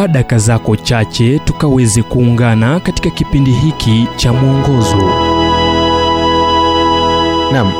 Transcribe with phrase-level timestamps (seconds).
[0.00, 4.96] chukua daka zako chache tukaweze kuungana katika kipindi hiki cha mwongozo.
[7.52, 7.72] Nam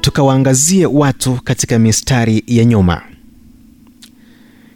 [0.00, 3.02] tukawaangazie watu katika mistari ya nyuma.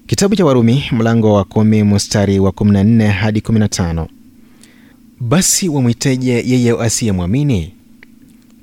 [0.06, 4.06] Kitabu cha warumi mlango wa kumi mstari wa 14 hadi 15
[5.20, 7.74] basi wamwiteje yeye asiyemwamini?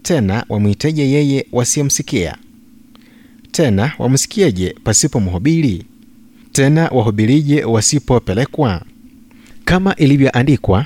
[0.02, 2.38] Tena wamwiteje yeye wasiyemsikia?
[3.52, 5.86] Tena wamsikieje pasipo mhubiri
[6.56, 8.82] tena wahubirije wasipopelekwa?
[9.66, 10.86] Kama ilivyoandikwa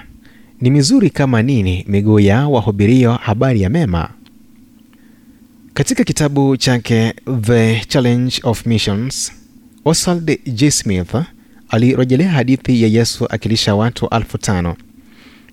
[0.61, 4.09] ni mizuri kama nini miguu ya wahubirio habari ya mema?
[5.73, 9.31] Katika kitabu chake the challenge of missions
[9.85, 10.71] oswald j.
[10.71, 11.15] Smith
[11.69, 14.75] alirejelea hadithi ya yesu akilisha watu elfu tano.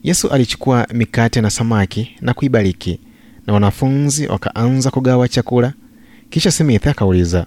[0.02, 3.00] Yesu alichukua mikate na samaki na kuibariki
[3.46, 5.72] na wanafunzi wakaanza kugawa chakula.
[6.30, 7.46] Kisha smith akauliza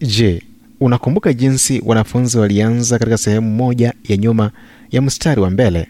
[0.00, 0.42] je
[0.80, 4.50] unakumbuka jinsi wanafunzi walianza katika sehemu moja ya nyuma
[4.90, 5.86] ya mstari wa mbele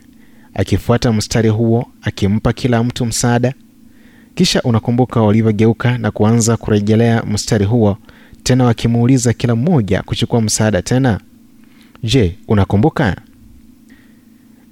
[0.54, 3.54] akifuata mstari huo akimpa kila mtu msaada?
[4.34, 7.98] Kisha unakumbuka walivyogeuka na kuanza kurejelea mstari huo
[8.42, 11.20] tena wakimuuliza kila mmoja kuchukua msaada tena?
[12.02, 13.16] Je unakumbuka?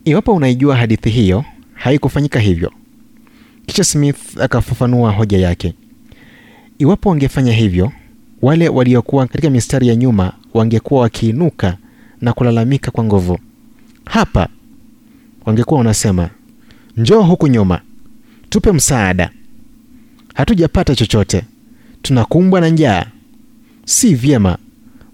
[0.04, 1.44] Iwapo unaijua hadithi hiyo
[1.74, 2.72] haikufanyika hivyo.
[3.66, 5.74] Kisha smith akafafanua hoja yake.
[6.78, 7.92] Iwapo wangefanya hivyo
[8.44, 11.76] wale waliokuwa katika mistari ya nyuma wangekuwa wakiinuka
[12.20, 13.38] na kulalamika kwa nguvu.
[14.04, 14.48] Hapa
[15.46, 16.30] wangekuwa wanasema
[16.96, 17.80] njoo huku nyuma
[18.48, 19.30] tupe msaada.
[20.34, 21.42] Hatujapata chochote
[22.02, 23.06] tunakumbwa na njaa.
[23.84, 24.58] Si vyema.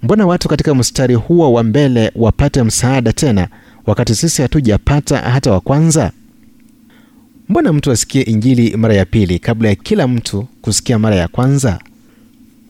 [0.03, 3.49] Mbona watu katika mstari huo wa mbele wapate msaada tena
[3.87, 6.13] wakati sisi hatujapata hata wa kwanza?
[7.49, 11.79] Mbona mtu asikie injili mara ya pili kabla ya kila mtu kusikia mara ya kwanza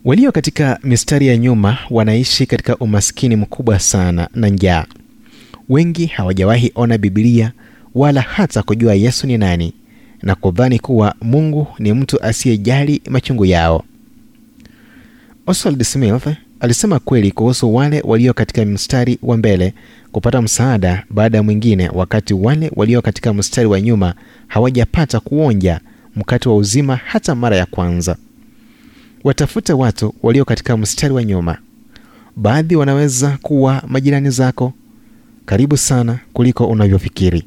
[0.05, 4.85] walio katika mistari ya nyuma wanaishi katika umaskini mkubwa sana na njaa.
[5.69, 7.51] Wengi hawajawahi ona bibilia
[7.95, 9.73] wala hata kujua yesu ni nani
[10.21, 13.83] na kudhani kuwa mungu ni mtu asiyejali machungu yao.
[15.47, 16.27] Oswald smith
[16.59, 19.73] alisema kweli kuhusu wale walio katika mstari wa mbele
[20.11, 24.13] kupata msaada baada ya mwingine wakati wale walio katika mstari wa nyuma
[24.47, 25.79] hawajapata kuonja
[26.15, 28.15] mkate wa uzima hata mara ya kwanza
[29.23, 31.57] watafute watu walio katika mstari wa nyuma.
[32.35, 34.73] Baadhi wanaweza kuwa majirani zako.
[35.45, 37.43] Karibu sana kuliko unavyofikiri.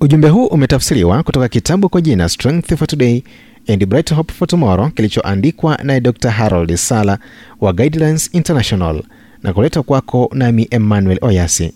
[0.00, 3.22] Ujumbe huu umetafsiriwa kutoka kitabu kwa jina strength for today
[3.68, 7.18] and bright hope for tomorrow kilichoandikwa naye dr harold sala
[7.60, 9.02] wa guidelines international
[9.42, 11.72] na kuletwa kwako nami emmanuel oyasi.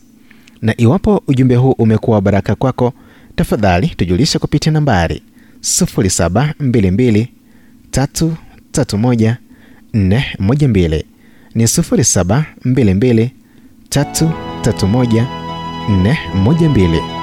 [0.62, 2.92] Na iwapo ujumbe huu umekuwa baraka kwako
[3.36, 5.22] tafadhali tujulishe kupitia nambari
[5.60, 7.26] 0722
[7.96, 9.36] 331
[10.38, 11.04] 412
[11.54, 13.30] ni 0722
[13.90, 15.26] 331
[16.44, 17.15] 412